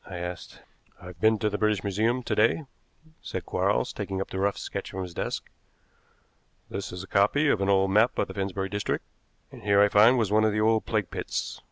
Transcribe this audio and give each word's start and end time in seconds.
I 0.09 0.17
asked. 0.17 0.61
"I've 0.99 1.21
been 1.21 1.37
to 1.37 1.47
the 1.51 1.59
British 1.59 1.83
Museum 1.83 2.23
to 2.23 2.33
day," 2.33 2.65
said 3.21 3.45
Quarles, 3.45 3.93
taking 3.93 4.19
up 4.19 4.31
the 4.31 4.39
rough 4.39 4.57
sketch 4.57 4.89
from 4.89 5.03
his 5.03 5.13
desk. 5.13 5.47
"This 6.71 6.91
is 6.91 7.03
a 7.03 7.07
copy 7.07 7.47
of 7.49 7.61
an 7.61 7.69
old 7.69 7.91
map 7.91 8.17
of 8.17 8.27
the 8.27 8.33
Finsbury 8.33 8.67
district, 8.69 9.05
and 9.51 9.61
here 9.61 9.79
I 9.79 9.89
find 9.89 10.17
was 10.17 10.31
one 10.31 10.43
of 10.43 10.53
the 10.53 10.59
old 10.61 10.87
plague 10.87 11.11
pits. 11.11 11.59